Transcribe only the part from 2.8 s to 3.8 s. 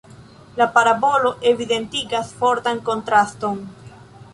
kontraston.